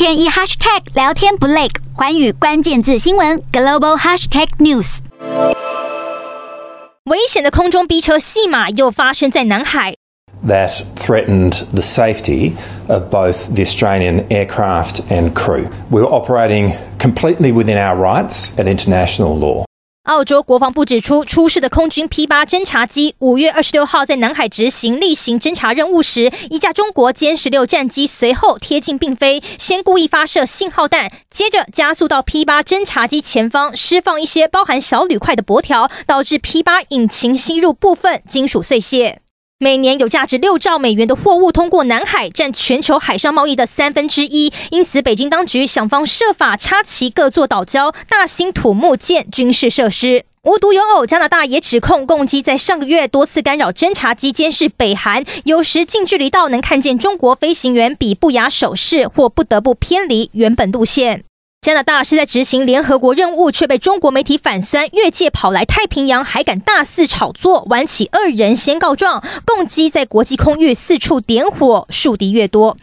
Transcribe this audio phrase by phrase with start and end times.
[0.00, 5.00] 天一 hashtag 聊天不累，寰宇关键字新闻 global hashtag news。
[7.04, 9.94] 危险的空中逼车戏码又发生在南海。
[10.46, 12.52] That threatened the safety
[12.88, 15.68] of both the Australian aircraft and crew.
[15.90, 19.66] We were operating completely within our rights and international law.
[20.05, 39.24] 澳洲国防部指出，出事的空军 P 八侦察机五月二十六号在南海执行例行侦察任务时，一架中国歼十六战机随后贴近并飞，先故意发射信号弹，接着加速到 P 八侦察机前方，释放一些包含小铝块的箔条，导致 P 八引擎吸入部分金属碎屑。
[39.57, 44.51] 每年有价值六兆美元的货物通过南海，占全球海上贸易的三分之一。
[44.69, 50.25] 因此，北京当局想方设法插旗各座岛礁，大兴土木建军事设施。
[50.43, 61.23] 无独有偶，加拿大也指控共机在上个月多次干扰侦察机监视北韩，有时近距离到能看见中国飞行员比不雅手势，或不得不偏离原本路线。
[61.65, 72.77] 加拿大是在执行联合国任务，却被中国媒体反酸，越界跑来太平洋，还敢大肆炒作，玩起二人先告状，共机在国际空域四处点火，树敌越多。